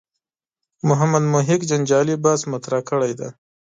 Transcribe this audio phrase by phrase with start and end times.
[0.87, 3.29] محمد محق جنجالي بحث مطرح کړی دی.